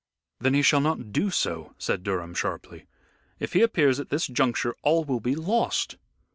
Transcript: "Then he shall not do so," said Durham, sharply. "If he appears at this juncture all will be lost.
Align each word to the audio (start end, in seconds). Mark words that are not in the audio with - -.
"Then 0.39 0.55
he 0.55 0.63
shall 0.63 0.81
not 0.81 1.11
do 1.13 1.29
so," 1.29 1.75
said 1.77 2.01
Durham, 2.01 2.33
sharply. 2.33 2.87
"If 3.39 3.53
he 3.53 3.61
appears 3.61 3.99
at 3.99 4.09
this 4.09 4.25
juncture 4.25 4.73
all 4.81 5.03
will 5.05 5.19
be 5.19 5.35
lost. 5.35 5.95